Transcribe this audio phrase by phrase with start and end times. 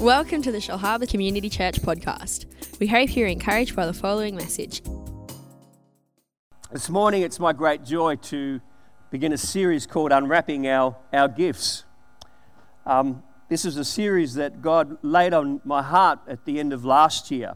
[0.00, 2.46] Welcome to the Shellharbour Community Church podcast.
[2.80, 4.80] We hope you're encouraged by the following message.
[6.72, 8.62] This morning, it's my great joy to
[9.10, 11.84] begin a series called Unwrapping Our, our Gifts.
[12.86, 16.82] Um, this is a series that God laid on my heart at the end of
[16.86, 17.52] last year.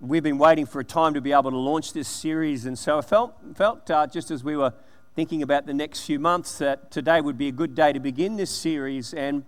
[0.00, 2.96] We've been waiting for a time to be able to launch this series, and so
[2.96, 4.72] I felt, felt uh, just as we were
[5.14, 8.36] thinking about the next few months that today would be a good day to begin
[8.36, 9.12] this series.
[9.12, 9.44] And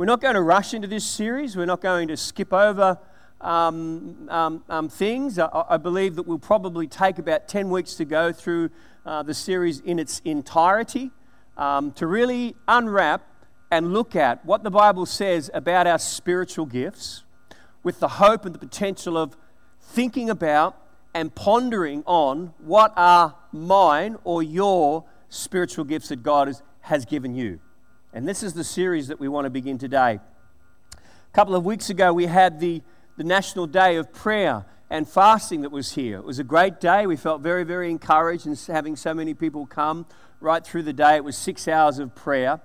[0.00, 2.98] we're not going to rush into this series, we're not going to skip over
[3.42, 5.38] um, um, um, things.
[5.38, 8.70] I, I, believe that we'll probably take about 10 weeks to go through
[9.04, 11.10] uh, the series in its entirety
[11.58, 13.26] um, to really unwrap
[13.70, 17.24] and look at what the Bible says about our spiritual gifts
[17.82, 19.36] with the hope and the potential of
[19.82, 20.80] thinking about
[21.14, 27.34] and pondering on what are mine or your spiritual gifts that God has, has given
[27.34, 27.60] you.
[28.12, 30.18] And this is the series that we want to begin today.
[30.96, 32.82] A couple of weeks ago, we had the,
[33.16, 36.18] the National Day of Prayer and Fasting that was here.
[36.18, 37.06] It was a great day.
[37.06, 40.06] We felt very, very encouraged in having so many people come
[40.40, 41.14] right through the day.
[41.14, 42.60] It was six hours of prayer.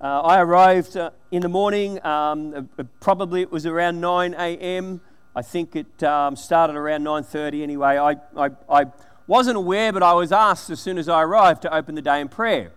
[0.00, 5.02] Uh, I arrived uh, in the morning, um, uh, probably it was around 9 a.m.
[5.34, 7.98] I think it um, started around 9.30 anyway.
[7.98, 8.86] I, I, I
[9.26, 12.22] wasn't aware, but I was asked as soon as I arrived to open the day
[12.22, 12.72] in prayer.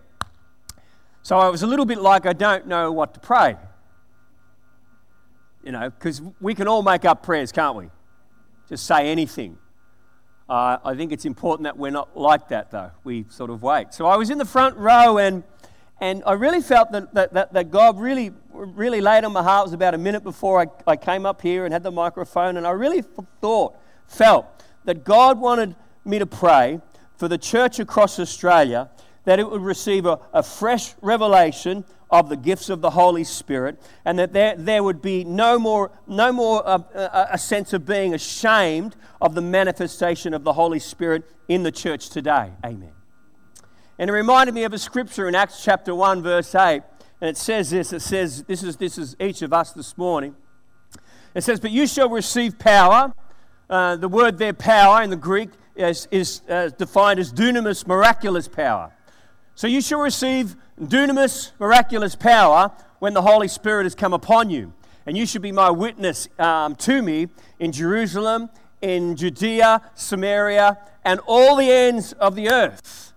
[1.22, 3.56] So I was a little bit like, I don't know what to pray.
[5.62, 7.90] You know, because we can all make up prayers, can't we?
[8.68, 9.58] Just say anything.
[10.48, 12.90] Uh, I think it's important that we're not like that, though.
[13.04, 13.92] We sort of wait.
[13.92, 15.44] So I was in the front row, and,
[16.00, 19.64] and I really felt that, that, that, that God really, really laid on my heart.
[19.64, 22.56] It was about a minute before I, I came up here and had the microphone,
[22.56, 23.02] and I really
[23.40, 24.46] thought, felt
[24.86, 26.80] that God wanted me to pray
[27.16, 28.88] for the church across Australia
[29.30, 33.80] that it would receive a, a fresh revelation of the gifts of the Holy Spirit,
[34.04, 37.86] and that there, there would be no more, no more a, uh, a sense of
[37.86, 42.50] being ashamed of the manifestation of the Holy Spirit in the church today.
[42.64, 42.90] Amen.
[44.00, 46.82] And it reminded me of a scripture in Acts chapter 1, verse 8,
[47.20, 50.34] and it says this it says, This is, this is each of us this morning.
[51.36, 53.14] It says, But you shall receive power.
[53.68, 58.48] Uh, the word there, power, in the Greek, is, is uh, defined as dunamis, miraculous
[58.48, 58.92] power.
[59.60, 64.72] So you shall receive dunamis, miraculous power when the Holy Spirit has come upon you.
[65.04, 67.28] And you shall be my witness um, to me
[67.58, 68.48] in Jerusalem,
[68.80, 73.12] in Judea, Samaria, and all the ends of the earth.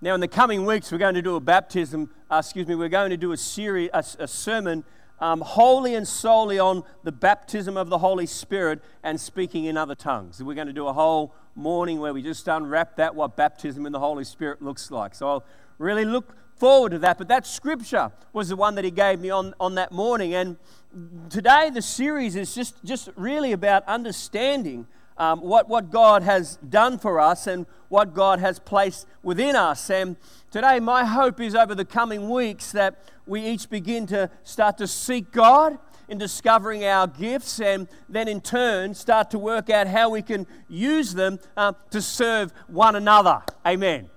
[0.00, 2.88] Now, in the coming weeks, we're going to do a baptism, uh, excuse me, we're
[2.88, 4.84] going to do a series, a, a sermon
[5.18, 9.96] um, wholly and solely on the baptism of the Holy Spirit and speaking in other
[9.96, 10.40] tongues.
[10.40, 13.90] We're going to do a whole morning where we just unwrap that, what baptism in
[13.90, 15.16] the Holy Spirit looks like.
[15.16, 15.44] So I'll
[15.78, 17.18] really look forward to that.
[17.18, 20.34] But that scripture was the one that he gave me on, on that morning.
[20.34, 20.56] And
[21.30, 24.86] today, the series is just, just really about understanding
[25.16, 29.90] um, what, what God has done for us and what God has placed within us.
[29.90, 30.16] And
[30.50, 34.86] today, my hope is over the coming weeks that we each begin to start to
[34.86, 35.78] seek God
[36.08, 40.46] in discovering our gifts and then in turn start to work out how we can
[40.68, 43.42] use them uh, to serve one another.
[43.66, 44.08] Amen.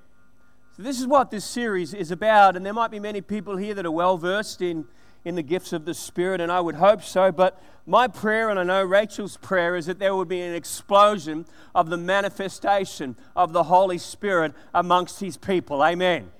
[0.82, 3.86] This is what this series is about, and there might be many people here that
[3.86, 4.86] are well versed in,
[5.24, 7.32] in the gifts of the Spirit, and I would hope so.
[7.32, 11.46] But my prayer, and I know Rachel's prayer, is that there would be an explosion
[11.76, 15.84] of the manifestation of the Holy Spirit amongst His people.
[15.84, 16.32] Amen.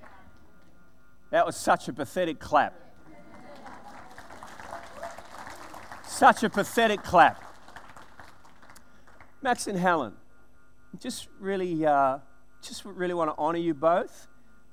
[1.30, 2.74] That was such a pathetic clap.
[6.04, 7.40] Such a pathetic clap.
[9.40, 10.14] Max and Helen,
[10.98, 11.86] just really.
[11.86, 12.18] Uh,
[12.62, 14.28] just really want to honor you both.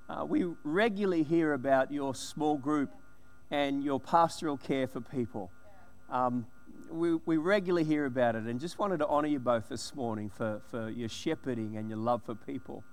[0.09, 2.90] Uh, we regularly hear about your small group
[3.52, 5.52] and your pastoral care for people.
[6.09, 6.47] Um,
[6.90, 10.31] we, we regularly hear about it and just wanted to honor you both this morning
[10.36, 12.84] for, for your shepherding and your love for people.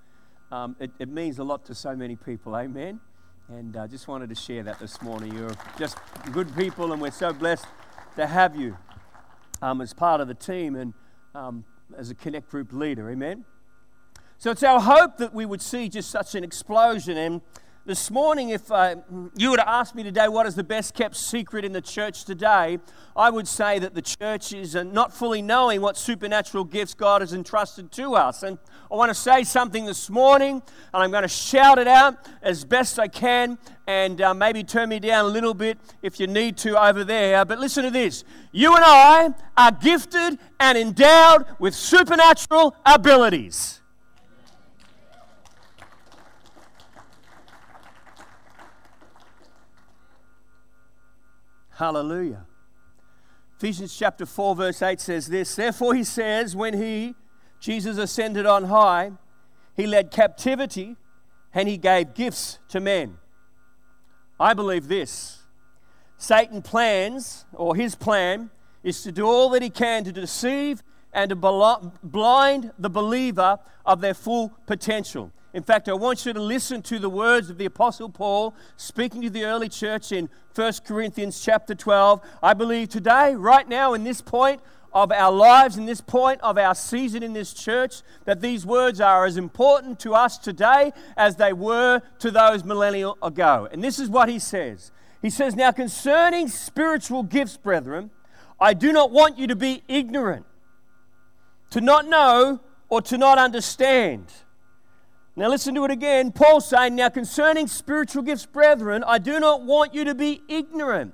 [0.52, 3.00] Um, it, it, means a lot to so many people, amen?
[3.48, 5.34] And I uh, just wanted to share that this morning.
[5.34, 5.96] You're just
[6.32, 7.64] good people, and we're so blessed
[8.16, 8.76] to have you
[9.62, 10.92] um, as part of the team and
[11.34, 11.64] um,
[11.96, 13.46] as a Connect Group leader, amen?
[14.38, 17.16] So it's our hope that we would see just such an explosion.
[17.16, 17.40] And
[17.86, 18.96] this morning, if uh,
[19.34, 22.26] you were to ask me today what is the best kept secret in the church
[22.26, 22.78] today,
[23.16, 27.22] I would say that the church is uh, not fully knowing what supernatural gifts God
[27.22, 28.42] has entrusted to us.
[28.42, 28.58] And
[28.92, 30.60] I want to say something this morning,
[30.92, 33.56] and I'm going to shout it out as best I can,
[33.86, 37.42] and uh, maybe turn me down a little bit if you need to over there.
[37.46, 38.22] But listen to this
[38.52, 43.80] you and I are gifted and endowed with supernatural abilities.
[51.76, 52.46] Hallelujah.
[53.58, 57.14] Ephesians chapter 4, verse 8 says this Therefore, he says, when he,
[57.60, 59.12] Jesus, ascended on high,
[59.74, 60.96] he led captivity
[61.52, 63.18] and he gave gifts to men.
[64.40, 65.42] I believe this
[66.16, 68.50] Satan plans, or his plan,
[68.82, 70.82] is to do all that he can to deceive
[71.12, 71.36] and to
[72.02, 75.30] blind the believer of their full potential.
[75.56, 79.22] In fact, I want you to listen to the words of the Apostle Paul speaking
[79.22, 82.20] to the early church in 1 Corinthians chapter 12.
[82.42, 84.60] I believe today, right now, in this point
[84.92, 89.00] of our lives, in this point of our season in this church, that these words
[89.00, 93.66] are as important to us today as they were to those millennia ago.
[93.72, 94.92] And this is what he says
[95.22, 98.10] He says, Now concerning spiritual gifts, brethren,
[98.60, 100.44] I do not want you to be ignorant,
[101.70, 102.60] to not know,
[102.90, 104.26] or to not understand.
[105.38, 106.32] Now, listen to it again.
[106.32, 111.12] Paul saying, Now concerning spiritual gifts, brethren, I do not want you to be ignorant.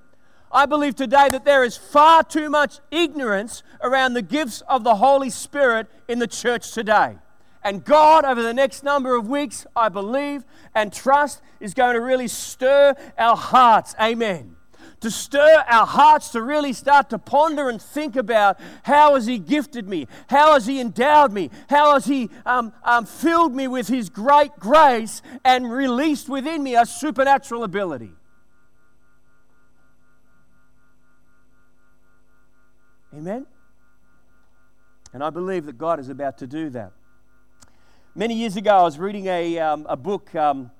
[0.52, 4.96] I believe today that there is far too much ignorance around the gifts of the
[4.96, 7.16] Holy Spirit in the church today.
[7.64, 10.44] And God, over the next number of weeks, I believe
[10.74, 13.94] and trust, is going to really stir our hearts.
[14.00, 14.56] Amen
[15.02, 19.38] to stir our hearts to really start to ponder and think about how has He
[19.38, 20.08] gifted me?
[20.28, 21.50] How has He endowed me?
[21.68, 26.74] How has He um, um, filled me with His great grace and released within me
[26.74, 28.12] a supernatural ability?
[33.14, 33.46] Amen?
[35.12, 36.92] And I believe that God is about to do that.
[38.14, 40.70] Many years ago, I was reading a, um, a book um,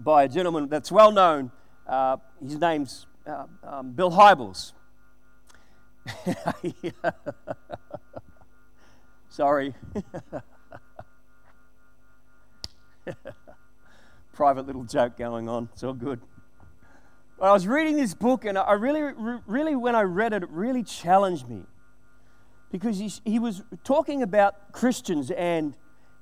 [0.00, 1.50] by a gentleman that's well known.
[1.86, 4.72] Uh, his name's uh, um, Bill Hybels.
[9.28, 9.74] Sorry.
[14.32, 15.68] Private little joke going on.
[15.72, 16.20] It's all good.
[17.40, 19.02] I was reading this book, and I really,
[19.46, 21.64] really, when I read it, it really challenged me
[22.72, 25.74] because he, he was talking about Christians and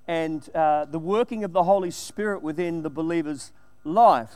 [0.07, 3.53] and uh, the working of the Holy Spirit within the believer's
[3.85, 4.35] life.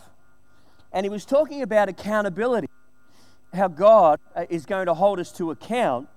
[0.92, 2.68] And he was talking about accountability,
[3.52, 6.08] how God uh, is going to hold us to account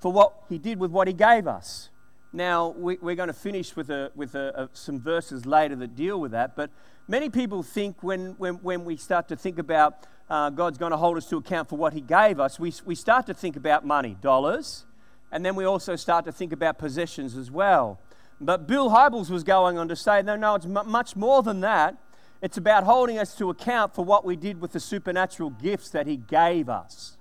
[0.00, 1.90] for what he did with what he gave us.
[2.32, 5.96] Now, we, are going to finish with, a, with a, a, some verses later that
[5.96, 6.70] deal with that, but
[7.08, 10.96] many people think when, when, when we start to think about uh, God's going to
[10.96, 13.84] hold us to account for what he gave us, we, we start to think about
[13.84, 14.84] money, dollars,
[15.32, 17.98] and then we also start to think about possessions as well.
[18.40, 21.60] But Bill Hybels was going on to say, no, no, it's m- much more than
[21.60, 21.96] that.
[22.42, 26.06] It's about holding us to account for what we did with the supernatural gifts that
[26.06, 27.18] He gave us,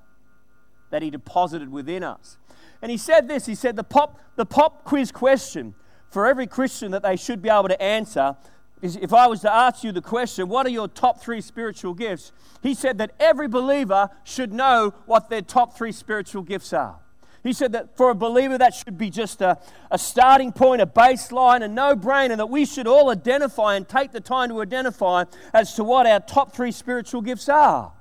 [0.91, 2.37] that He deposited within us.
[2.81, 5.75] And he said this he said, the pop, the pop quiz question
[6.09, 8.35] for every Christian that they should be able to answer
[8.81, 11.93] is if I was to ask you the question, what are your top three spiritual
[11.93, 12.31] gifts?
[12.63, 16.99] He said that every believer should know what their top three spiritual gifts are.
[17.43, 19.57] He said that for a believer, that should be just a,
[19.89, 23.87] a starting point, a baseline, a no brainer and that we should all identify and
[23.87, 27.93] take the time to identify as to what our top three spiritual gifts are.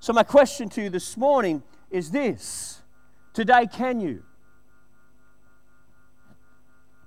[0.00, 2.80] So, my question to you this morning is this
[3.34, 4.22] Today, can you?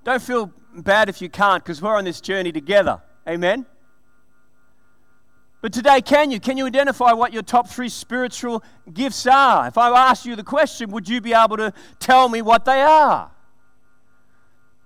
[0.03, 3.01] Don't feel bad if you can't because we're on this journey together.
[3.27, 3.65] Amen?
[5.65, 6.39] But today, can you?
[6.39, 8.63] Can you identify what your top three spiritual
[8.93, 9.65] gifts are?
[9.65, 12.83] If I ask you the question, would you be able to tell me what they
[12.83, 13.31] are?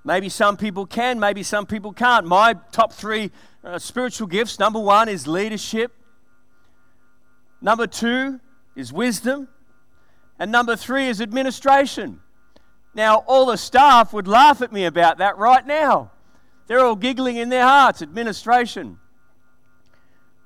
[0.06, 2.26] Maybe some people can, maybe some people can't.
[2.26, 3.30] My top three
[3.62, 5.92] uh, spiritual gifts number one is leadership,
[7.60, 8.40] number two
[8.74, 9.50] is wisdom,
[10.40, 12.22] and number three is administration.
[12.94, 16.12] Now, all the staff would laugh at me about that right now.
[16.68, 18.02] They're all giggling in their hearts.
[18.02, 18.98] Administration.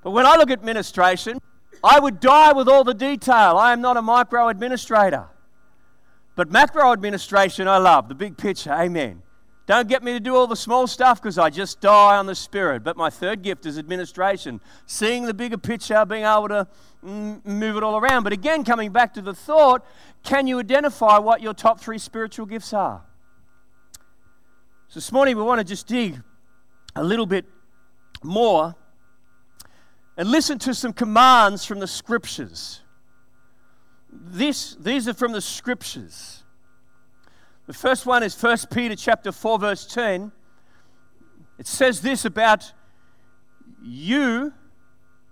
[0.04, 1.40] But when I look at administration,
[1.82, 3.56] I would die with all the detail.
[3.56, 5.26] I am not a micro administrator.
[6.36, 8.72] But macro administration, I love the big picture.
[8.72, 9.22] Amen.
[9.66, 12.34] Don't get me to do all the small stuff because I just die on the
[12.34, 12.84] spirit.
[12.84, 16.68] But my third gift is administration, seeing the bigger picture, being able to
[17.02, 18.24] mm, move it all around.
[18.24, 19.86] But again, coming back to the thought,
[20.22, 23.02] can you identify what your top three spiritual gifts are?
[24.88, 26.20] So this morning we want to just dig
[26.94, 27.46] a little bit
[28.22, 28.74] more
[30.16, 32.80] and listen to some commands from the scriptures.
[34.10, 36.44] This, these are from the scriptures.
[37.66, 40.30] The first one is 1 Peter chapter 4 verse 10.
[41.58, 42.72] It says this about
[43.82, 44.52] you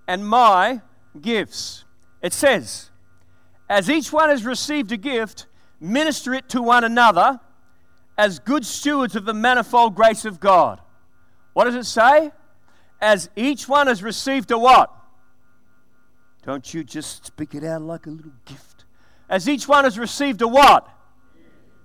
[0.08, 0.80] and my
[1.20, 1.84] gifts.
[2.22, 2.90] It says,
[3.68, 5.46] as each one has received a gift,
[5.80, 7.40] minister it to one another
[8.16, 10.80] as good stewards of the manifold grace of God.
[11.54, 12.32] What does it say?
[13.02, 14.90] As each one has received a what?
[16.46, 18.84] Don't you just speak it out like a little gift.
[19.28, 20.88] as each one has received a what?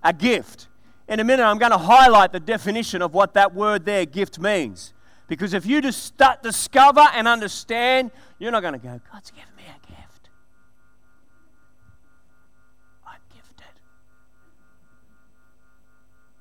[0.04, 0.68] A gift.
[1.08, 4.40] In a minute, I'm going to highlight the definition of what that word there, gift,
[4.40, 4.94] means.
[5.28, 9.56] Because if you just start, discover and understand, you're not going to go, God's given
[9.56, 10.30] me a gift.
[13.06, 13.66] I'm gifted.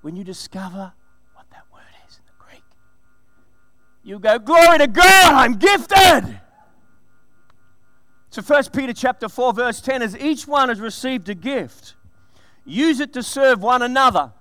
[0.03, 0.93] When you discover
[4.07, 6.41] you go, Glory to God, I'm gifted.
[8.31, 11.95] So 1 Peter chapter 4 verse 10 as each one has received a gift
[12.67, 14.33] use it to serve one another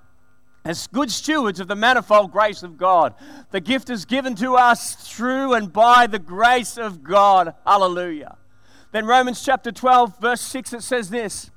[0.65, 3.13] as good stewards of the manifold grace of God.
[3.51, 7.53] The gift is given to us through and by the grace of God.
[7.65, 8.37] Hallelujah.
[8.91, 11.51] Then Romans chapter 12 verse 6 it says this,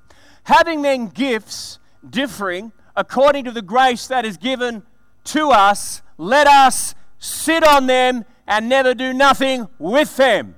[0.45, 4.83] having then gifts differing according to the grace that is given
[5.25, 10.55] to us, let us sit on them and never do nothing with them.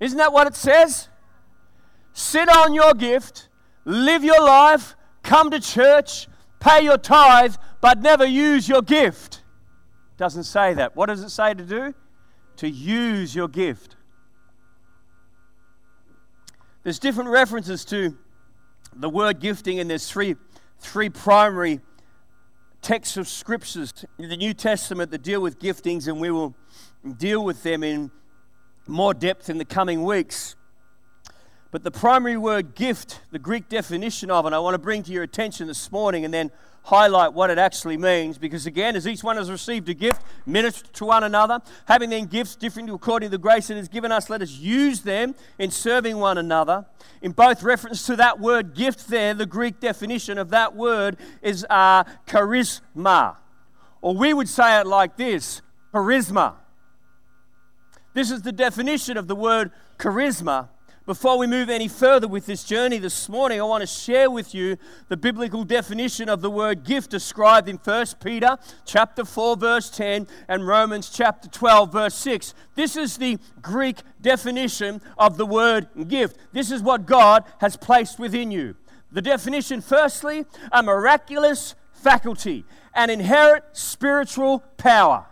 [0.00, 1.08] Isn't that what it says?
[2.12, 3.48] Sit on your gift,
[3.84, 6.28] live your life, come to church,
[6.60, 9.42] pay your tithe, but never use your gift.
[10.16, 10.94] Doesn't say that.
[10.94, 11.94] What does it say to do?
[12.58, 13.96] To use your gift.
[16.84, 18.16] There's different references to
[18.94, 20.36] the word gifting, and there's three,
[20.78, 21.80] three primary
[22.84, 26.54] texts of scriptures in the New Testament that deal with giftings, and we will
[27.16, 28.10] deal with them in
[28.86, 30.54] more depth in the coming weeks.
[31.70, 35.12] But the primary word gift, the Greek definition of it, I want to bring to
[35.12, 36.50] your attention this morning and then
[36.84, 38.38] highlight what it actually means.
[38.38, 42.26] Because again, as each one has received a gift, minister to one another, having then
[42.26, 45.70] gifts different according to the grace that is given us, let us use them in
[45.70, 46.84] serving one another.
[47.22, 51.66] In both reference to that word gift there, the Greek definition of that word is
[51.70, 53.36] uh, charisma.
[54.00, 55.62] Or we would say it like this
[55.92, 56.54] charisma.
[58.12, 60.68] This is the definition of the word charisma.
[61.06, 64.54] Before we move any further with this journey this morning, I want to share with
[64.54, 68.56] you the biblical definition of the word gift described in 1 Peter
[68.86, 72.54] chapter 4 verse 10 and Romans chapter 12 verse 6.
[72.74, 76.38] This is the Greek definition of the word gift.
[76.52, 78.74] This is what God has placed within you.
[79.12, 85.26] The definition firstly, a miraculous faculty, an inherent spiritual power.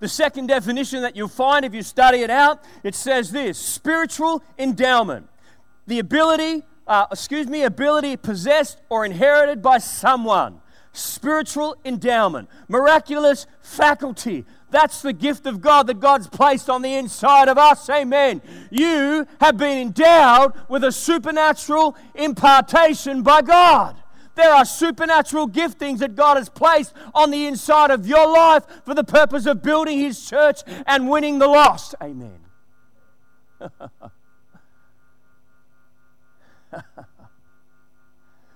[0.00, 4.42] The second definition that you'll find if you study it out, it says this spiritual
[4.58, 5.28] endowment.
[5.86, 10.60] The ability, uh, excuse me, ability possessed or inherited by someone.
[10.92, 14.44] Spiritual endowment, miraculous faculty.
[14.70, 17.88] That's the gift of God that God's placed on the inside of us.
[17.90, 18.40] Amen.
[18.70, 23.96] You have been endowed with a supernatural impartation by God.
[24.34, 28.94] There are supernatural giftings that God has placed on the inside of your life for
[28.94, 31.94] the purpose of building His church and winning the lost.
[32.02, 32.38] Amen.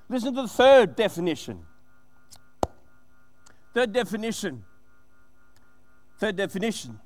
[0.09, 1.67] Listen to the third definition.
[3.73, 4.65] Third definition.
[6.19, 7.01] Third definition.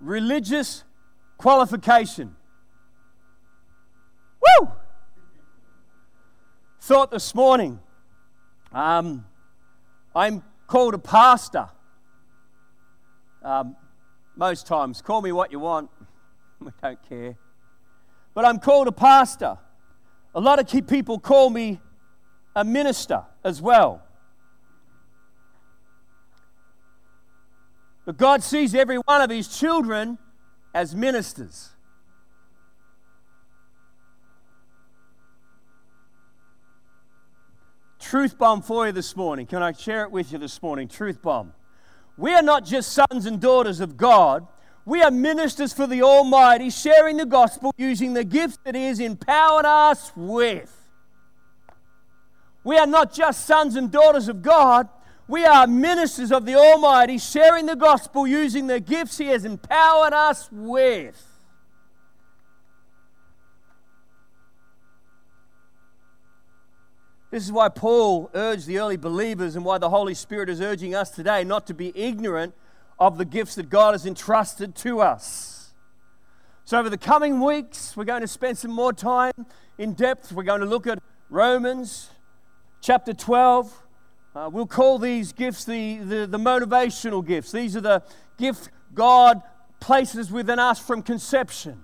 [0.00, 0.84] Religious
[1.38, 2.34] qualification.
[6.82, 7.78] Thought this morning
[8.72, 9.24] um,
[10.16, 11.68] I'm called a pastor.
[13.40, 13.76] Um,
[14.34, 15.90] most times, call me what you want,
[16.60, 17.36] we don't care.
[18.34, 19.58] But I'm called a pastor.
[20.34, 21.80] A lot of people call me
[22.56, 24.02] a minister as well.
[28.04, 30.18] But God sees every one of His children
[30.74, 31.70] as ministers.
[38.02, 39.46] Truth bomb for you this morning.
[39.46, 40.88] Can I share it with you this morning?
[40.88, 41.54] Truth bomb.
[42.18, 44.46] We are not just sons and daughters of God.
[44.84, 48.98] We are ministers for the Almighty, sharing the gospel using the gifts that He has
[48.98, 50.76] empowered us with.
[52.64, 54.88] We are not just sons and daughters of God.
[55.28, 60.12] We are ministers of the Almighty, sharing the gospel using the gifts He has empowered
[60.12, 61.31] us with.
[67.32, 70.94] This is why Paul urged the early believers and why the Holy Spirit is urging
[70.94, 72.52] us today not to be ignorant
[72.98, 75.72] of the gifts that God has entrusted to us.
[76.66, 79.32] So, over the coming weeks, we're going to spend some more time
[79.78, 80.30] in depth.
[80.30, 82.10] We're going to look at Romans
[82.82, 83.82] chapter 12.
[84.36, 87.50] Uh, we'll call these gifts the, the, the motivational gifts.
[87.50, 88.02] These are the
[88.36, 89.40] gifts God
[89.80, 91.82] places within us from conception.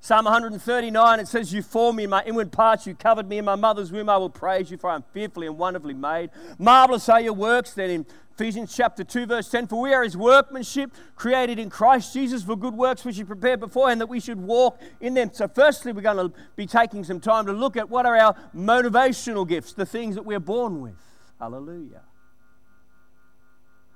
[0.00, 3.44] Psalm 139, it says, You formed me in my inward parts, you covered me in
[3.44, 4.08] my mother's womb.
[4.08, 6.30] I will praise you, for I am fearfully and wonderfully made.
[6.58, 7.74] Marvelous are your works.
[7.74, 12.12] Then in Ephesians chapter 2, verse 10 For we are his workmanship, created in Christ
[12.14, 15.30] Jesus for good works which he prepared beforehand that we should walk in them.
[15.32, 18.36] So, firstly, we're going to be taking some time to look at what are our
[18.54, 20.94] motivational gifts, the things that we're born with.
[21.40, 22.02] Hallelujah.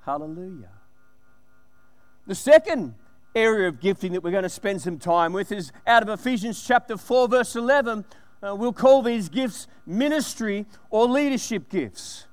[0.05, 0.71] Hallelujah.
[2.27, 2.95] The second
[3.35, 6.63] area of gifting that we're going to spend some time with is out of Ephesians
[6.65, 8.05] chapter 4, verse 11.
[8.41, 12.27] Uh, we'll call these gifts ministry or leadership gifts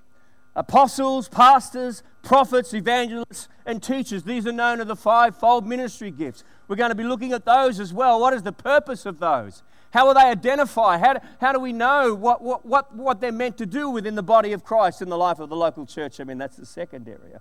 [0.57, 4.25] apostles, pastors, prophets, evangelists, and teachers.
[4.25, 6.45] These are known as the fivefold ministry gifts.
[6.69, 8.21] We're going to be looking at those as well.
[8.21, 9.63] What is the purpose of those?
[9.93, 11.01] How are they identified?
[11.01, 14.15] How do, how do we know what, what, what, what they're meant to do within
[14.15, 16.21] the body of Christ in the life of the local church?
[16.21, 17.41] I mean, that's the second area.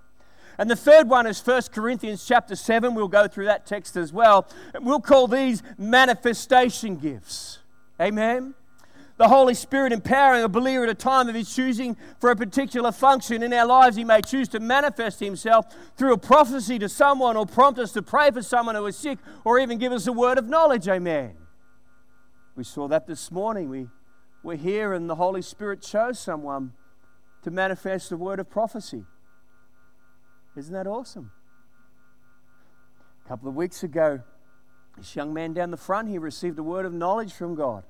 [0.60, 2.94] And the third one is 1 Corinthians chapter 7.
[2.94, 4.48] We'll go through that text as well.
[4.76, 7.60] And we'll call these manifestation gifts.
[8.00, 8.54] Amen
[9.20, 12.90] the Holy Spirit empowering a believer at a time of his choosing for a particular
[12.90, 13.98] function in our lives.
[13.98, 15.66] He may choose to manifest himself
[15.98, 19.20] through a prophecy to someone or prompt us to pray for someone who is sick
[19.44, 20.88] or even give us a word of knowledge.
[20.88, 21.36] Amen.
[22.56, 23.70] We saw that this morning.
[23.70, 23.88] We
[24.42, 26.72] were here and the Holy Spirit chose someone
[27.42, 29.04] to manifest the word of prophecy.
[30.60, 31.32] Isn't that awesome?
[33.26, 34.20] A couple of weeks ago,
[34.98, 37.86] this young man down the front, he received a word of knowledge from God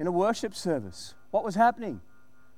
[0.00, 1.14] in a worship service.
[1.30, 2.00] What was happening?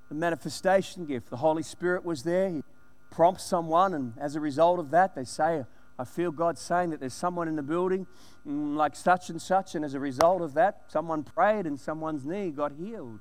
[0.08, 1.28] The manifestation gift.
[1.28, 2.48] The Holy Spirit was there.
[2.48, 2.62] He
[3.10, 5.64] prompts someone, and as a result of that, they say,
[5.98, 8.06] I feel God saying that there's someone in the building
[8.48, 12.24] mm, like such and such, and as a result of that, someone prayed and someone's
[12.24, 13.20] knee got healed.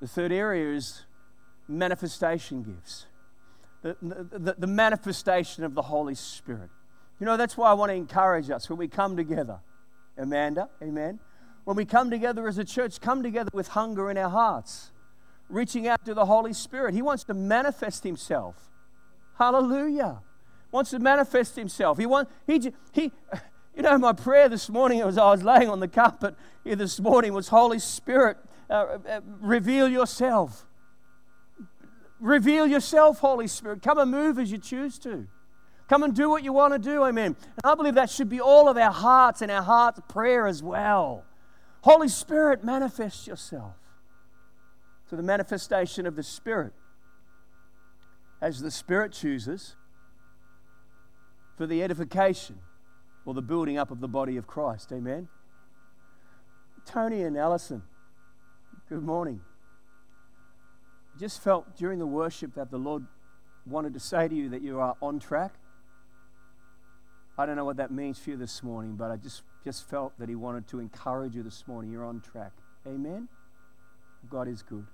[0.00, 1.02] The third area is
[1.66, 3.07] manifestation gifts.
[3.82, 6.70] The, the, manifestation of the Holy Spirit.
[7.20, 9.60] You know, that's why I want to encourage us when we come together.
[10.16, 11.20] Amanda, amen
[11.68, 14.90] when we come together as a church, come together with hunger in our hearts,
[15.50, 16.94] reaching out to the Holy Spirit.
[16.94, 18.70] He wants to manifest Himself.
[19.36, 20.22] Hallelujah.
[20.72, 21.98] Wants to manifest Himself.
[21.98, 23.12] He wants, he, he,
[23.76, 26.98] you know, my prayer this morning as I was laying on the carpet here this
[26.98, 28.38] morning was Holy Spirit,
[28.70, 30.64] uh, uh, reveal yourself.
[32.20, 33.82] Reveal yourself, Holy Spirit.
[33.82, 35.26] Come and move as you choose to.
[35.88, 37.04] Come and do what you want to do.
[37.04, 37.36] Amen.
[37.42, 40.62] And I believe that should be all of our hearts and our heart's prayer as
[40.62, 41.24] well.
[41.82, 43.74] Holy Spirit, manifest yourself.
[45.08, 46.74] So, the manifestation of the Spirit,
[48.42, 49.76] as the Spirit chooses,
[51.56, 52.58] for the edification
[53.24, 54.92] or the building up of the body of Christ.
[54.92, 55.28] Amen.
[56.84, 57.82] Tony and Allison,
[58.88, 59.40] good morning.
[61.18, 63.04] Just felt during the worship that the Lord
[63.66, 65.54] wanted to say to you that you are on track.
[67.36, 70.18] I don't know what that means for you this morning, but I just just felt
[70.18, 71.90] that he wanted to encourage you this morning.
[71.90, 72.52] You're on track.
[72.86, 73.28] Amen?
[74.30, 74.86] God is good.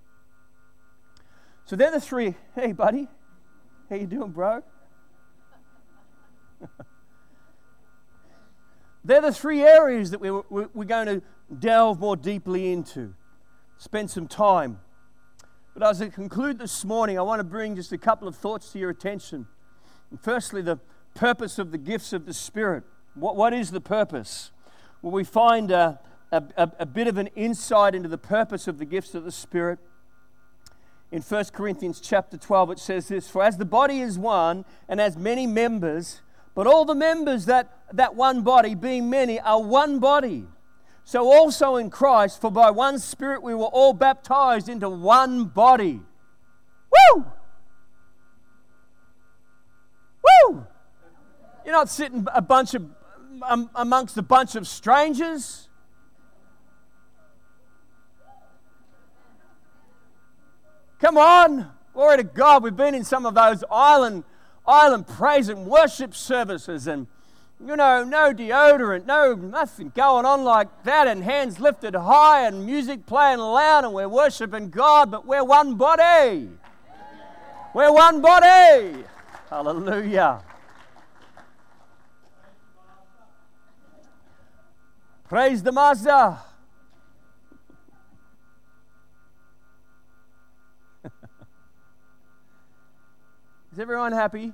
[1.65, 2.35] So they're the three.
[2.55, 3.09] Hey, buddy.
[3.89, 4.63] How you doing, bro?
[9.05, 11.23] they're the three areas that we're, we're going to
[11.59, 13.15] delve more deeply into,
[13.77, 14.81] spend some time.
[15.75, 18.71] But as I conclude this morning, I want to bring just a couple of thoughts
[18.73, 19.47] to your attention.
[20.11, 20.79] And firstly, the
[21.15, 22.85] purpose of the gifts of the Spirit.
[23.15, 24.53] What, what is the purpose?
[25.03, 25.99] Well, we find a,
[26.31, 29.81] a, a bit of an insight into the purpose of the gifts of the Spirit.
[31.11, 35.01] In 1 Corinthians chapter 12, it says this For as the body is one and
[35.01, 36.21] has many members,
[36.55, 40.47] but all the members that, that one body, being many, are one body.
[41.05, 46.01] So also in Christ, for by one Spirit we were all baptized into one body.
[47.15, 47.25] Woo!
[50.25, 50.67] Woo!
[51.65, 52.87] You're not sitting a bunch of
[53.43, 55.69] um, amongst a bunch of strangers?
[61.01, 61.71] Come on.
[61.93, 62.63] Glory to God.
[62.63, 64.25] We've been in some of those island,
[64.67, 67.07] island praise and worship services and
[67.67, 72.67] you know, no deodorant, no nothing going on like that, and hands lifted high and
[72.67, 76.51] music playing loud, and we're worshiping God, but we're one body.
[77.73, 79.05] We're one body.
[79.49, 80.43] Hallelujah.
[85.29, 86.37] Praise the Master.
[93.73, 94.53] Is everyone happy?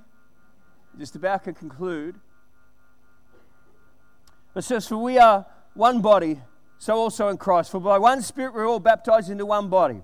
[0.99, 2.15] Just about to conclude.
[4.61, 6.39] It says, For we are one body,
[6.77, 7.71] so also in Christ.
[7.71, 10.03] For by one Spirit we're all baptized into one body.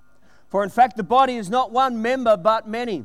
[0.49, 3.05] For in fact, the body is not one member, but many.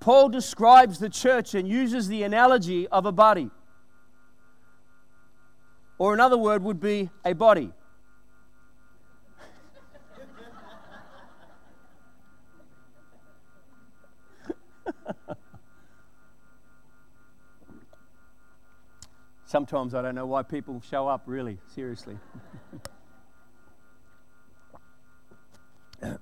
[0.00, 3.50] Paul describes the church and uses the analogy of a body
[5.98, 7.72] or another word would be a body.
[19.48, 22.18] Sometimes I don't know why people show up, really, seriously.
[26.02, 26.18] a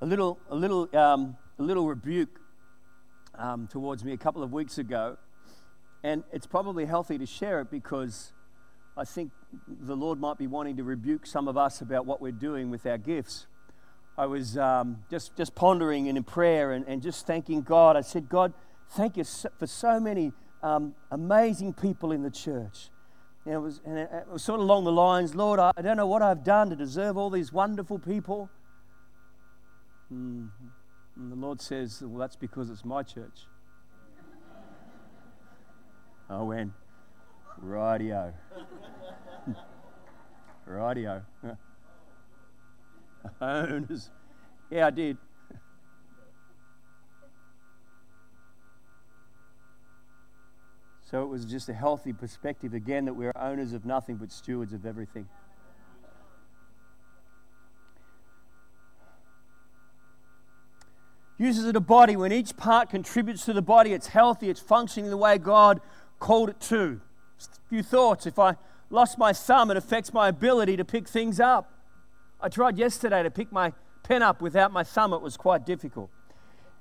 [0.00, 2.40] little, a little, um, a little rebuke
[3.34, 5.16] um, towards me a couple of weeks ago,
[6.04, 8.32] and it's probably healthy to share it because
[8.96, 9.32] I think
[9.66, 12.86] the Lord might be wanting to rebuke some of us about what we're doing with
[12.86, 13.48] our gifts.
[14.16, 17.96] I was um, just, just pondering and in prayer and, and just thanking God.
[17.96, 18.52] I said, God,
[18.90, 22.90] thank you for so many um, amazing people in the church.
[23.44, 26.06] And it, was, and it was sort of along the lines, Lord, I, don't know
[26.06, 28.50] what I've done to deserve all these wonderful people.
[30.12, 30.48] Mm-hmm.
[31.16, 33.46] And the Lord says, Well, that's because it's my church.
[36.28, 36.72] I went,
[37.64, 38.32] Rightio.
[40.68, 41.22] Rightio.
[43.40, 44.10] Owners.
[44.70, 45.16] Yeah, I did.
[51.10, 54.72] So it was just a healthy perspective again that we're owners of nothing but stewards
[54.72, 55.28] of everything.
[61.40, 62.16] uses it a body.
[62.16, 65.80] When each part contributes to the body, it's healthy, it's functioning the way God
[66.18, 67.00] called it to.
[67.38, 68.26] Just a few thoughts.
[68.26, 68.56] If I
[68.90, 71.72] lost my thumb, it affects my ability to pick things up.
[72.42, 76.10] I tried yesterday to pick my pen up without my thumb, it was quite difficult.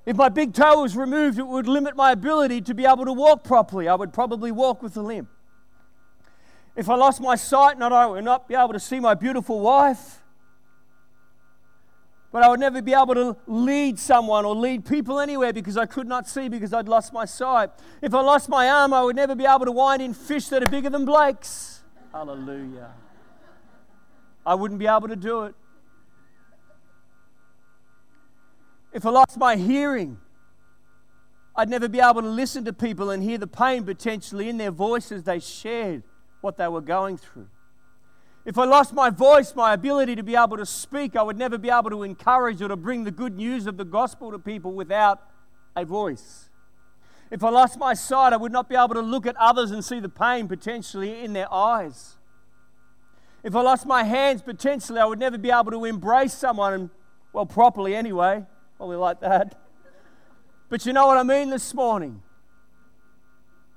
[0.05, 3.13] If my big toe was removed, it would limit my ability to be able to
[3.13, 3.87] walk properly.
[3.87, 5.29] I would probably walk with a limp.
[6.75, 9.59] If I lost my sight, not I would not be able to see my beautiful
[9.59, 10.21] wife.
[12.31, 15.87] But I would never be able to lead someone or lead people anywhere because I
[15.87, 17.71] could not see because I'd lost my sight.
[18.01, 20.61] If I lost my arm, I would never be able to wind in fish that
[20.61, 21.81] are bigger than Blake's.
[22.11, 22.91] Hallelujah.
[24.45, 25.55] I wouldn't be able to do it.
[28.91, 30.17] If I lost my hearing,
[31.55, 34.71] I'd never be able to listen to people and hear the pain potentially in their
[34.71, 36.03] voices they shared
[36.41, 37.47] what they were going through.
[38.45, 41.57] If I lost my voice, my ability to be able to speak, I would never
[41.57, 44.71] be able to encourage or to bring the good news of the gospel to people
[44.71, 45.21] without
[45.75, 46.49] a voice.
[47.29, 49.85] If I lost my sight, I would not be able to look at others and
[49.85, 52.15] see the pain potentially in their eyes.
[53.43, 56.89] If I lost my hands, potentially I would never be able to embrace someone, and,
[57.33, 58.45] well, properly anyway,
[58.79, 59.59] probably like that.
[60.69, 62.21] But you know what I mean this morning?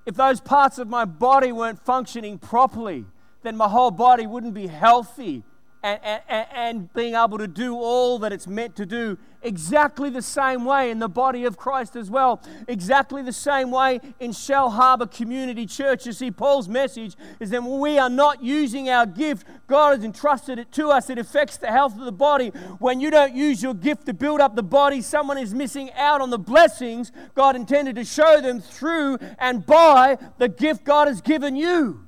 [0.06, 3.04] If those parts of my body weren't functioning properly,
[3.42, 5.42] then my whole body wouldn't be healthy
[5.82, 10.22] and, and, and being able to do all that it's meant to do exactly the
[10.22, 12.40] same way in the body of Christ as well.
[12.68, 16.06] Exactly the same way in Shellharbour Community Church.
[16.06, 20.04] You see, Paul's message is that when we are not using our gift, God has
[20.04, 21.10] entrusted it to us.
[21.10, 22.48] It affects the health of the body.
[22.78, 26.20] When you don't use your gift to build up the body, someone is missing out
[26.20, 31.20] on the blessings God intended to show them through and by the gift God has
[31.20, 32.06] given you.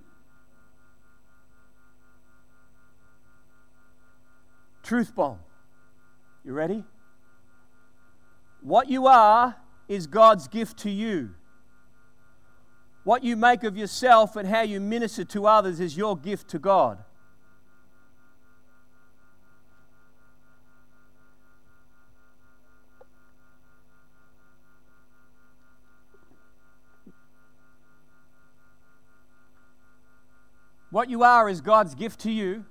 [4.84, 5.38] Truth bomb.
[6.44, 6.84] You ready?
[8.60, 9.56] What you are
[9.88, 11.34] is God's gift to you.
[13.02, 16.58] What you make of yourself and how you minister to others is your gift to
[16.58, 16.98] God.
[30.90, 32.66] What you are is God's gift to you.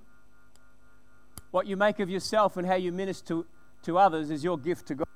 [1.54, 3.46] What you make of yourself and how you minister to,
[3.84, 5.08] to others is your gift to God.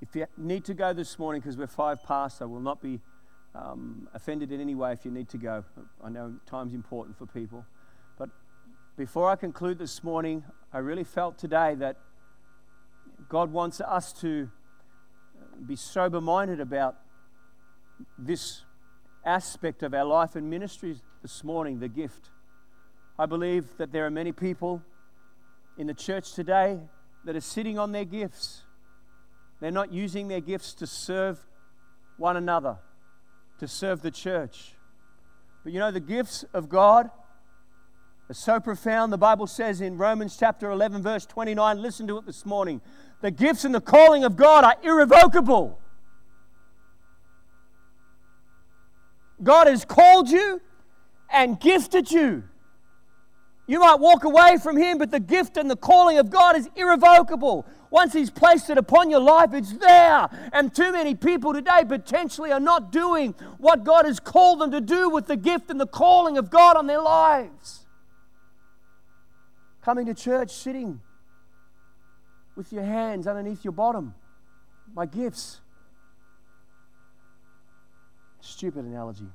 [0.00, 3.00] If you need to go this morning because we're five past, I will not be
[3.54, 5.62] um, offended in any way if you need to go.
[6.02, 7.66] I know time's important for people.
[8.16, 8.30] But
[8.96, 11.98] before I conclude this morning, I really felt today that
[13.28, 14.48] God wants us to
[15.66, 16.96] be sober minded about
[18.18, 18.62] this
[19.24, 22.30] aspect of our life and ministry this morning the gift.
[23.18, 24.82] I believe that there are many people
[25.78, 26.80] in the church today
[27.24, 28.62] that are sitting on their gifts.
[29.60, 31.38] They're not using their gifts to serve
[32.16, 32.76] one another,
[33.60, 34.72] to serve the church.
[35.62, 37.10] But you know, the gifts of God
[38.28, 39.12] are so profound.
[39.12, 42.80] The Bible says in Romans chapter 11, verse 29, listen to it this morning.
[43.20, 45.78] The gifts and the calling of God are irrevocable.
[49.44, 50.60] God has called you
[51.30, 52.44] and gifted you.
[53.66, 56.68] You might walk away from Him, but the gift and the calling of God is
[56.76, 57.64] irrevocable.
[57.90, 60.28] Once He's placed it upon your life, it's there.
[60.52, 64.80] And too many people today potentially are not doing what God has called them to
[64.80, 67.86] do with the gift and the calling of God on their lives.
[69.82, 71.00] Coming to church, sitting
[72.56, 74.14] with your hands underneath your bottom,
[74.94, 75.60] my gifts.
[78.54, 79.26] Stupid analogy.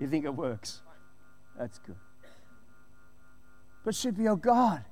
[0.00, 0.80] you think it works?
[1.56, 1.94] That's good.
[3.84, 4.82] But should be, oh God,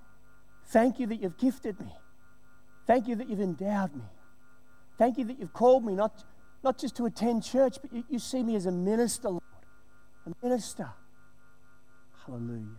[0.67, 1.93] thank you that you've gifted me.
[2.87, 4.05] Thank you that you've endowed me.
[4.97, 6.23] Thank you that you've called me not,
[6.63, 9.43] not just to attend church, but you, you see me as a minister, Lord.
[10.25, 10.89] A minister.
[12.25, 12.77] Hallelujah.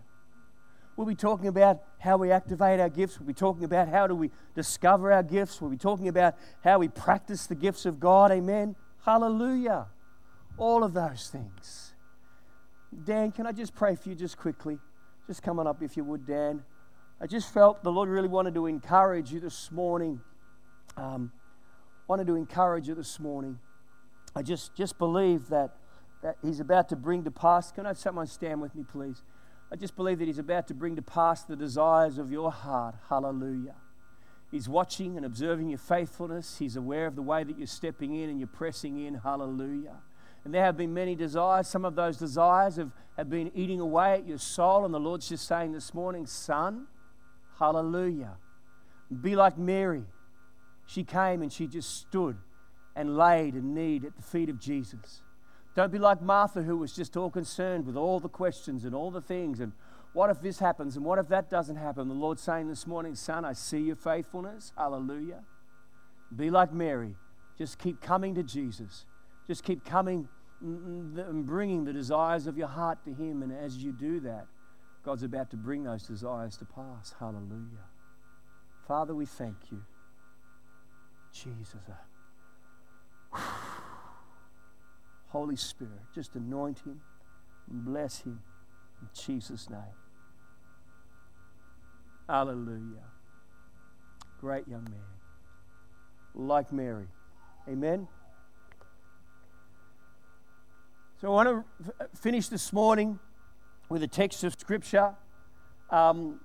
[0.96, 3.20] We'll be talking about how we activate our gifts.
[3.20, 5.62] We'll be talking about how do we discover our gifts.
[5.62, 8.32] We'll be talking about how we practice the gifts of God.
[8.32, 8.76] Amen.
[9.06, 9.88] Hallelujah.
[10.58, 11.94] All of those things.
[13.04, 14.78] Dan, can I just pray for you just quickly?
[15.28, 16.64] Just coming up if you would, Dan.
[17.22, 20.20] I just felt the Lord really wanted to encourage you this morning.
[20.98, 21.32] Um,
[22.08, 23.60] wanted to encourage you this morning.
[24.36, 25.72] I just, just believe that,
[26.22, 27.72] that He's about to bring to pass.
[27.72, 29.24] Can I have someone stand with me, please?
[29.72, 32.96] I just believe that He's about to bring to pass the desires of your heart.
[33.10, 33.76] Hallelujah.
[34.52, 36.58] He's watching and observing your faithfulness.
[36.60, 39.16] He's aware of the way that you're stepping in and you're pressing in.
[39.16, 39.96] Hallelujah.
[40.44, 41.68] And there have been many desires.
[41.68, 44.84] Some of those desires have, have been eating away at your soul.
[44.84, 46.88] And the Lord's just saying this morning, son,
[47.60, 48.36] hallelujah.
[49.22, 50.04] Be like Mary.
[50.86, 52.36] She came and she just stood
[52.94, 55.22] and laid in need at the feet of Jesus.
[55.76, 59.10] Don't be like Martha, who was just all concerned with all the questions and all
[59.10, 59.60] the things.
[59.60, 59.72] And
[60.14, 60.98] what if this happens?
[60.98, 62.08] And what if that doesn't happen?
[62.10, 64.74] The Lord's saying this morning, Son, I see your faithfulness.
[64.78, 65.44] Hallelujah.
[66.36, 67.16] Be like Mary.
[67.58, 69.06] Just keep coming to Jesus.
[69.48, 70.28] Just keep coming
[70.62, 73.42] and bringing the desires of your heart to Him.
[73.42, 74.48] And as you do that,
[75.04, 77.16] God's about to bring those desires to pass.
[77.20, 77.86] Hallelujah.
[78.88, 79.82] Father, we thank you.
[81.34, 81.76] Jesus.
[85.32, 87.00] Holy Spirit, just anoint him
[87.70, 88.42] and bless him
[89.02, 89.80] in Jesus' name.
[92.28, 93.06] Hallelujah.
[94.42, 95.00] Great young man.
[96.36, 97.08] Like Mary.
[97.70, 98.10] Amen.
[101.22, 103.18] So I want to finish this morning
[103.88, 105.16] with a text of Scripture.
[105.90, 106.42] Um,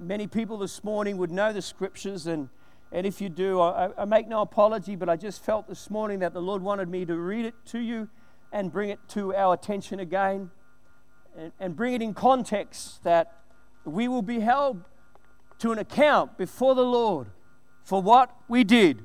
[0.00, 2.48] many people this morning would know the Scriptures, and
[2.94, 6.20] and if you do, I, I, make no apology, but I just felt this morning
[6.20, 8.08] that the Lord wanted me to read it to you
[8.52, 10.52] and bring it to our attention again
[11.36, 13.32] and, and bring it in context that
[13.84, 14.84] we will be held
[15.58, 17.26] to an account before the Lord
[17.82, 19.04] for what we did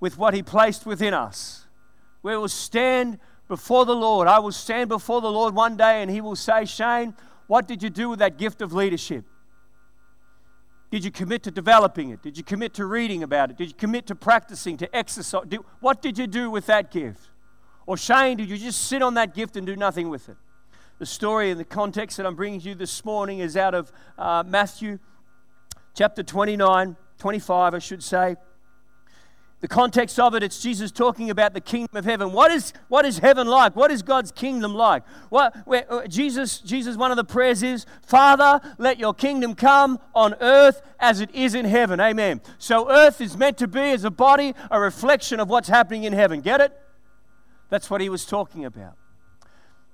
[0.00, 1.66] with what He placed within us.
[2.22, 3.18] We will stand
[3.48, 4.28] before the Lord.
[4.28, 7.14] I will stand before the Lord one day and He will say, Shane,
[7.48, 9.26] what did you do with that gift of leadership?
[10.90, 12.22] Did you commit to developing it?
[12.22, 13.56] Did you commit to reading about it?
[13.56, 15.42] Did you commit to practicing, to exercise?
[15.80, 17.28] what did you do with that gift?
[17.86, 20.36] Or Shane, did you just sit on that gift and do nothing with it?
[20.98, 23.92] The story and the context that I'm bringing to you this morning is out of
[24.16, 24.98] uh, Matthew
[25.94, 28.36] chapter 29, 25, I should say
[29.60, 32.32] the context of it, it's Jesus talking about the kingdom of heaven.
[32.32, 33.74] What is, what is heaven like?
[33.74, 35.02] What is God's kingdom like?
[35.30, 39.98] What, where, uh, Jesus, Jesus, one of the prayers is, Father, let your kingdom come
[40.14, 42.00] on earth as it is in heaven.
[42.00, 42.42] Amen.
[42.58, 46.12] So earth is meant to be, as a body, a reflection of what's happening in
[46.12, 46.42] heaven.
[46.42, 46.78] Get it?
[47.70, 48.94] That's what he was talking about.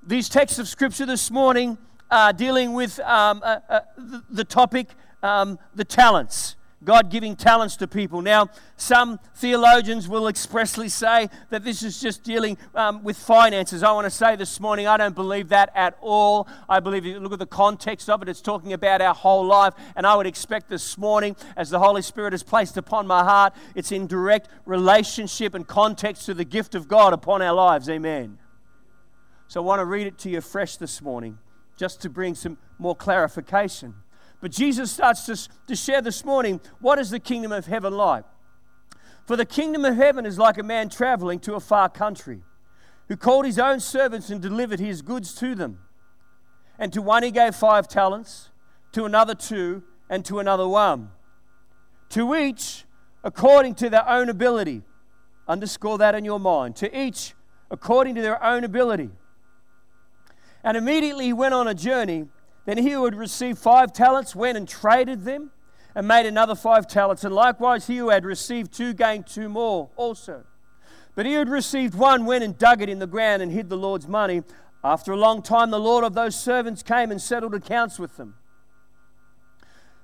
[0.04, 1.78] These texts of scripture this morning
[2.10, 4.88] are dealing with um, uh, uh, the, the, topic,
[5.22, 6.56] um, the talents.
[6.84, 8.22] God giving talents to people.
[8.22, 13.82] Now, some theologians will expressly say that this is just dealing um, with finances.
[13.82, 16.48] I want to say this morning, I don't believe that at all.
[16.68, 19.44] I believe, if you look at the context of it, it's talking about our whole
[19.44, 19.74] life.
[19.94, 23.54] And I would expect this morning, as the Holy Spirit has placed upon my heart,
[23.74, 27.88] it's in direct relationship and context to the gift of God upon our lives.
[27.88, 28.38] Amen.
[29.46, 31.38] So I want to read it to you fresh this morning,
[31.76, 33.94] just to bring some more clarification.
[34.42, 38.24] But Jesus starts to, to share this morning what is the kingdom of heaven like?
[39.24, 42.40] For the kingdom of heaven is like a man traveling to a far country
[43.08, 45.78] who called his own servants and delivered his goods to them.
[46.76, 48.50] And to one he gave five talents,
[48.90, 51.10] to another two, and to another one.
[52.10, 52.84] To each
[53.22, 54.82] according to their own ability.
[55.46, 56.74] Underscore that in your mind.
[56.76, 57.34] To each
[57.70, 59.10] according to their own ability.
[60.64, 62.26] And immediately he went on a journey
[62.64, 65.50] then he who had received five talents went and traded them
[65.94, 67.24] and made another five talents.
[67.24, 70.44] And likewise, he who had received two gained two more also.
[71.14, 73.68] But he who had received one went and dug it in the ground and hid
[73.68, 74.42] the Lord's money.
[74.84, 78.36] After a long time, the Lord of those servants came and settled accounts with them.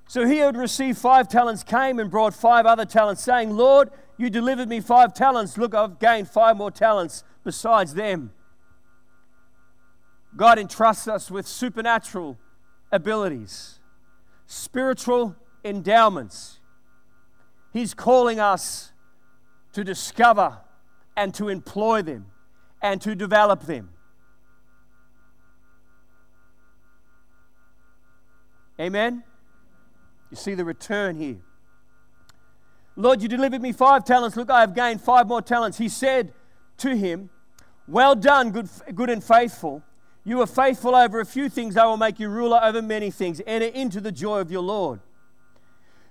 [0.07, 3.91] So he who had received five talents came and brought five other talents, saying, Lord,
[4.17, 5.57] you delivered me five talents.
[5.57, 8.33] Look, I've gained five more talents besides them.
[10.37, 12.39] God entrusts us with supernatural
[12.91, 13.79] abilities,
[14.47, 16.61] spiritual endowments.
[17.73, 18.93] He's calling us
[19.73, 20.59] to discover
[21.17, 22.27] and to employ them
[22.81, 23.91] and to develop them.
[28.81, 29.25] Amen?
[30.31, 31.39] You see the return here.
[32.97, 34.37] Lord, you delivered me five talents.
[34.37, 35.79] Look, I have gained five more talents.
[35.79, 36.33] He said
[36.79, 37.31] to him,
[37.87, 39.83] Well done, good, good and faithful.
[40.29, 41.79] You are faithful over a few things.
[41.79, 43.41] I will make you ruler over many things.
[43.47, 45.01] Enter into the joy of your Lord.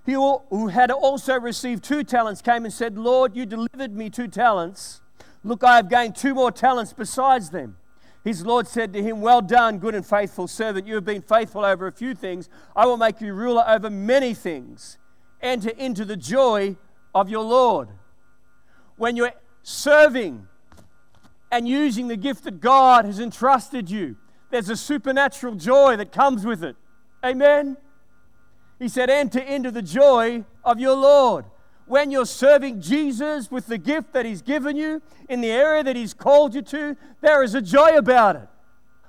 [0.07, 4.27] He who had also received two talents came and said, Lord, you delivered me two
[4.27, 5.01] talents.
[5.43, 7.77] Look, I have gained two more talents besides them.
[8.23, 10.87] His Lord said to him, Well done, good and faithful servant.
[10.87, 12.49] You have been faithful over a few things.
[12.75, 14.97] I will make you ruler over many things.
[15.43, 16.75] Enter into the joy
[17.13, 17.89] of your Lord.
[18.95, 20.47] When you're serving
[21.51, 24.17] and using the gift that God has entrusted you,
[24.49, 26.75] there's a supernatural joy that comes with it.
[27.25, 27.77] Amen.
[28.79, 31.45] He said, Enter into the joy of your Lord.
[31.85, 35.95] When you're serving Jesus with the gift that He's given you in the area that
[35.95, 38.47] He's called you to, there is a joy about it.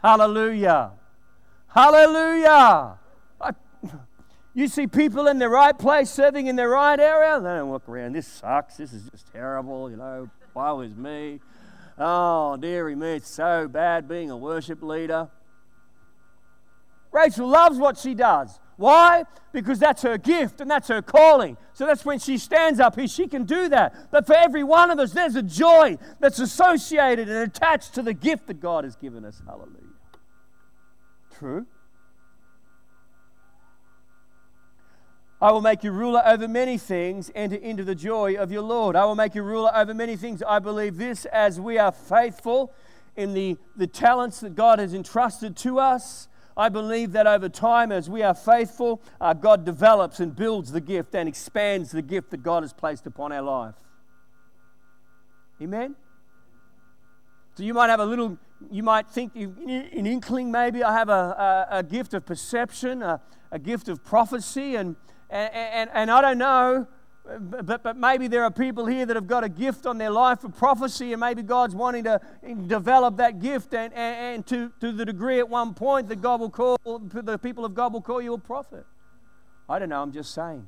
[0.03, 0.93] Hallelujah.
[1.67, 2.99] Hallelujah.
[3.41, 3.51] I,
[4.55, 7.89] you see people in the right place serving in the right area, they don't look
[7.89, 8.15] around.
[8.15, 8.77] This sucks.
[8.77, 9.91] This is just terrible.
[9.91, 11.41] You know, woe is me.
[11.99, 15.29] Oh, dearie me, it's so bad being a worship leader.
[17.11, 18.61] Rachel loves what she does.
[18.77, 19.25] Why?
[19.53, 21.57] Because that's her gift and that's her calling.
[21.73, 24.11] So that's when she stands up here, she can do that.
[24.13, 28.15] But for every one of us, there's a joy that's associated and attached to the
[28.15, 29.43] gift that God has given us.
[29.45, 29.75] Hallelujah.
[31.37, 31.67] True.
[35.41, 37.31] I will make you ruler over many things.
[37.35, 38.97] Enter into the joy of your Lord.
[38.97, 40.43] I will make you ruler over many things.
[40.43, 42.73] I believe this as we are faithful
[43.17, 47.93] in the, the talents that God has entrusted to us I believe that over time,
[47.93, 52.33] as we are faithful, uh, God develops and builds the gift and expands the gift
[52.33, 53.77] that God has placed upon our life.
[55.63, 55.95] Amen?
[57.55, 58.39] So you might have a little,
[58.73, 63.21] you might think, an inkling maybe, I have a, a, a gift of perception, a,
[63.53, 64.97] a, gift of prophecy, and,
[65.31, 66.87] and, and, and I don't know
[67.41, 70.45] but, but maybe there are people here that have got a gift on their life
[70.45, 74.73] of prophecy, and maybe God's wanting to eh, develop that gift, and, and, and to,
[74.81, 78.01] to the degree at one point that God will call, the people of God will
[78.01, 78.87] call you a prophet.
[79.69, 80.67] I don't know, I'm just saying.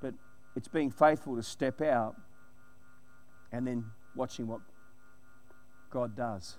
[0.00, 0.14] But
[0.56, 2.16] it's being faithful to step out
[3.52, 3.84] and then
[4.16, 4.60] watching what
[5.90, 6.56] God does.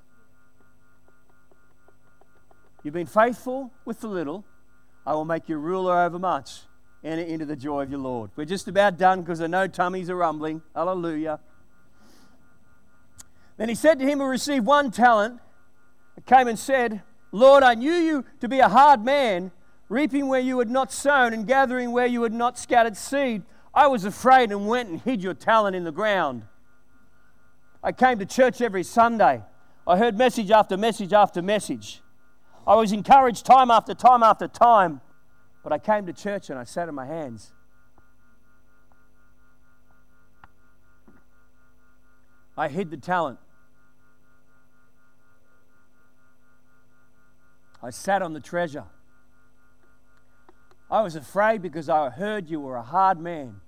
[2.84, 4.46] You've been faithful with the little,
[5.10, 6.60] I will make you ruler over much
[7.04, 8.30] enter into the joy of your Lord.
[8.36, 10.62] We're just about done because I know tummies are rumbling.
[10.76, 11.40] Hallelujah.
[13.58, 15.40] Then he said to him who received one talent,
[16.28, 19.50] came and said, Lord, I knew you to be a hard man,
[19.88, 23.42] reaping where you had not sown and gathering where you had not scattered seed.
[23.74, 26.44] I was afraid and went and hid your talent in the ground.
[27.84, 29.42] I came to church every Sunday.
[29.88, 32.04] I heard message after message after message.
[32.68, 35.02] I was encouraged time after time after time.
[35.64, 37.52] But I came to church and I sat in my hands.
[42.58, 43.40] I hid the talent.
[47.82, 48.86] I sat on the treasure.
[50.92, 53.62] I was afraid because I heard you were a hard man.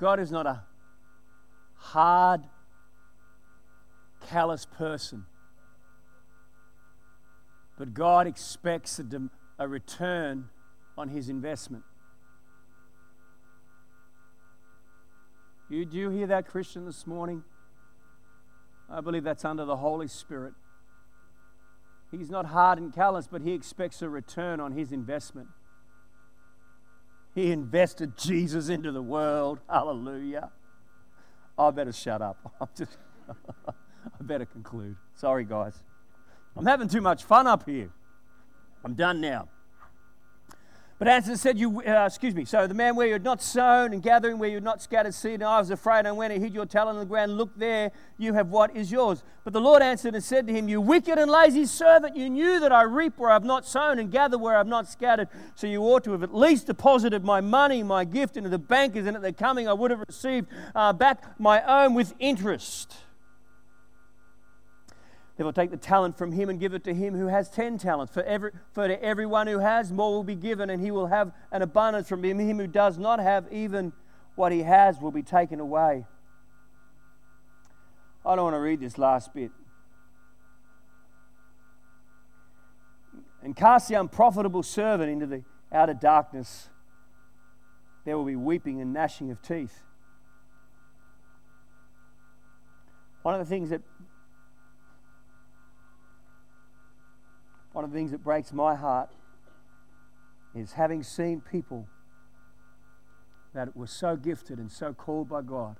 [0.00, 0.62] God is not a
[1.74, 2.40] hard
[4.28, 5.26] callous person.
[7.78, 9.04] But God expects a,
[9.58, 10.48] a return
[10.96, 11.84] on his investment.
[15.68, 17.44] You, do you hear that, Christian, this morning?
[18.88, 20.54] I believe that's under the Holy Spirit.
[22.10, 25.48] He's not hard and callous, but he expects a return on his investment.
[27.40, 29.60] He invested Jesus into the world.
[29.66, 30.50] Hallelujah.
[31.58, 32.36] I better shut up.
[32.60, 32.98] I'm just.
[33.66, 34.96] I better conclude.
[35.14, 35.72] Sorry, guys.
[36.54, 37.88] I'm having too much fun up here.
[38.84, 39.48] I'm done now.
[41.00, 42.44] But answer said, "You, uh, excuse me.
[42.44, 45.14] So the man where you had not sown and gathering where you had not scattered
[45.14, 47.38] seed, and I was afraid and went and hid your talent in the ground.
[47.38, 50.68] Look there, you have what is yours." But the Lord answered and said to him,
[50.68, 53.98] "You wicked and lazy servant, you knew that I reap where I have not sown
[53.98, 55.28] and gather where I have not scattered.
[55.54, 59.06] So you ought to have at least deposited my money, my gift, into the bankers,
[59.06, 62.94] and at their coming I would have received uh, back my own with interest."
[65.40, 67.78] They will take the talent from him and give it to him who has ten
[67.78, 68.12] talents.
[68.12, 71.32] For, every, for to everyone who has, more will be given, and he will have
[71.50, 72.38] an abundance from him.
[72.38, 73.94] Him who does not have, even
[74.34, 76.04] what he has will be taken away.
[78.26, 79.50] I don't want to read this last bit.
[83.42, 86.68] and cast the unprofitable servant into the outer darkness.
[88.04, 89.84] There will be weeping and gnashing of teeth.
[93.22, 93.80] One of the things that
[97.80, 99.08] one of the things that breaks my heart
[100.54, 101.88] is having seen people
[103.54, 105.76] that were so gifted and so called by God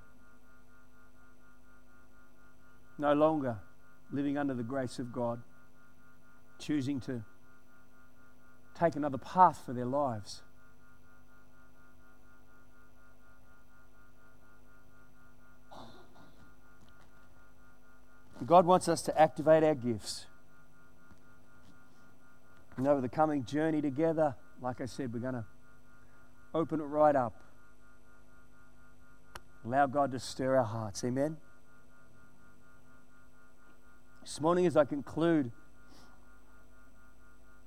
[2.97, 3.59] no longer
[4.11, 5.43] living under the grace of God,
[6.57, 7.23] choosing to
[8.73, 10.41] take another path for their lives.
[18.43, 20.25] God wants us to activate our gifts.
[22.81, 25.45] And over the coming journey together, like I said, we're going to
[26.51, 27.39] open it right up.
[29.63, 31.03] Allow God to stir our hearts.
[31.03, 31.37] Amen.
[34.21, 35.51] This morning, as I conclude,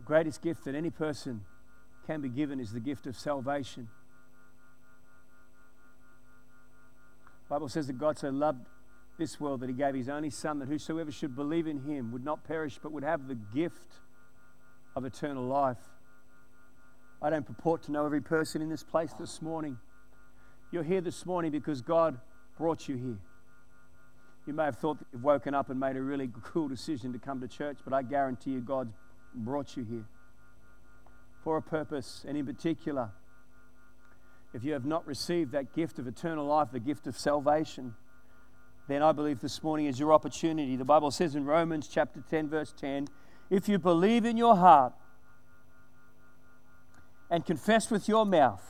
[0.00, 1.42] the greatest gift that any person
[2.08, 3.86] can be given is the gift of salvation.
[7.44, 8.66] The Bible says that God so loved
[9.16, 12.24] this world that he gave his only Son, that whosoever should believe in him would
[12.24, 14.00] not perish but would have the gift
[14.94, 15.78] of eternal life.
[17.22, 19.78] I don't purport to know every person in this place this morning.
[20.70, 22.18] You're here this morning because God
[22.58, 23.18] brought you here.
[24.46, 27.18] You may have thought that you've woken up and made a really cool decision to
[27.18, 28.92] come to church, but I guarantee you God's
[29.34, 30.04] brought you here
[31.42, 33.10] for a purpose, and in particular,
[34.54, 37.94] if you have not received that gift of eternal life, the gift of salvation,
[38.88, 40.76] then I believe this morning is your opportunity.
[40.76, 43.08] The Bible says in Romans chapter 10, verse 10
[43.50, 44.92] if you believe in your heart
[47.30, 48.62] and confess with your mouth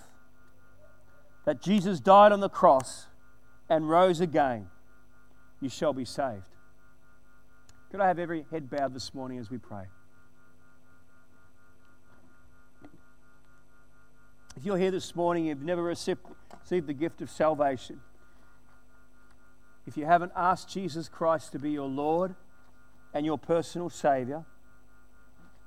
[1.45, 3.07] that Jesus died on the cross
[3.68, 4.68] and rose again,
[5.61, 6.49] you shall be saved.
[7.91, 9.85] Could I have every head bowed this morning as we pray?
[14.57, 16.18] If you're here this morning, you've never received
[16.68, 18.01] the gift of salvation
[19.87, 22.35] if you haven't asked Jesus Christ to be your Lord
[23.12, 24.45] and your personal Savior,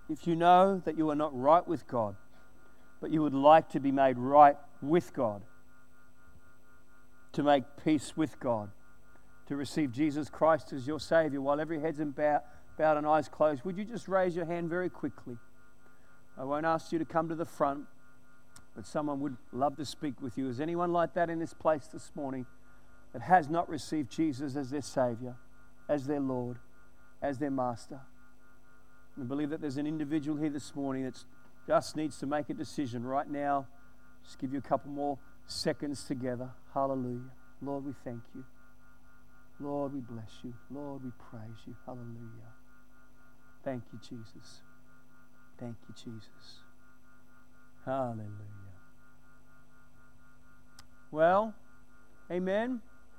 [0.10, 2.16] if you know that you are not right with God,
[3.02, 5.42] but you would like to be made right with God,
[7.34, 8.70] to make peace with God,
[9.48, 12.42] to receive Jesus Christ as your Savior, while every head's bowed,
[12.78, 15.38] bowed and eyes closed, would you just raise your hand very quickly?
[16.38, 17.86] I won't ask you to come to the front,
[18.76, 20.48] but someone would love to speak with you.
[20.50, 22.46] Is anyone like that in this place this morning?
[23.14, 25.36] that has not received Jesus as their Savior,
[25.90, 26.58] as their Lord,
[27.22, 28.00] as their Master.
[29.20, 31.24] I believe that there's an individual here this morning that
[31.66, 33.66] just needs to make a decision right now.
[34.24, 36.50] Just give you a couple more seconds together.
[36.74, 37.32] Hallelujah.
[37.62, 38.44] Lord, we thank you.
[39.60, 40.54] Lord, we bless you.
[40.70, 41.76] Lord, we praise you.
[41.86, 42.54] Hallelujah.
[43.64, 44.62] Thank you, Jesus.
[45.60, 46.62] Thank you, Jesus.
[47.86, 48.28] Hallelujah.
[51.10, 51.56] Well,
[52.32, 52.82] amen.